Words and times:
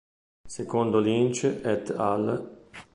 Secondo 0.49 0.97
Lynch 0.99 1.43
"et 1.61 1.91
al. 1.91 2.69